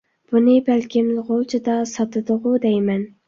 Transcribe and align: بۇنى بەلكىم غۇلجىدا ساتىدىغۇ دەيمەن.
بۇنى 0.35 0.53
بەلكىم 0.69 1.11
غۇلجىدا 1.27 1.75
ساتىدىغۇ 1.91 2.55
دەيمەن. 2.67 3.05